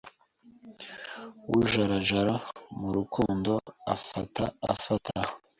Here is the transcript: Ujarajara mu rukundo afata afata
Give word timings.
Ujarajara 1.57 2.33
mu 2.79 2.89
rukundo 2.97 3.51
afata 3.95 4.43
afata 4.73 5.17